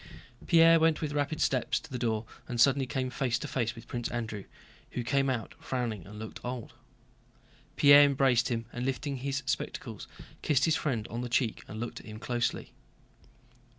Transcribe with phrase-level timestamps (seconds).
[0.47, 3.87] Pierre went with rapid steps to the door and suddenly came face to face with
[3.87, 4.45] Prince Andrew,
[4.93, 6.73] who came out frowning and looking old.
[7.75, 10.07] Pierre embraced him and lifting his spectacles
[10.41, 12.71] kissed his friend on the cheek and looked at him closely.